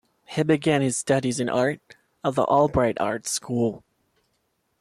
[0.25, 1.79] He began his studies in art
[2.23, 3.83] at the Albright Art School.